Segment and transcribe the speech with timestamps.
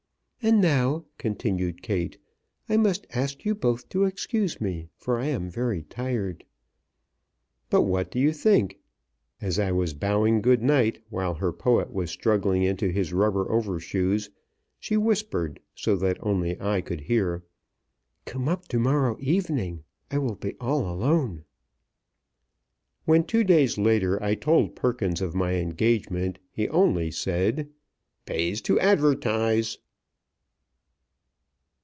[0.43, 2.17] "And now," continued Kate,
[2.67, 6.43] "I must ask you both to excuse me, for I am very tired."
[7.69, 8.79] But what do you think!
[9.39, 14.31] As I was bowing good night, while her poet was struggling into his rubber overshoes,
[14.79, 17.43] she whispered, so that only I could hear:
[18.25, 19.83] "Come up to morrow evening.
[20.09, 21.43] I will be all alone!"
[23.05, 27.69] When, two days later, I told Perkins of my engagement, he only said:
[28.25, 29.77] "Pays to advertise."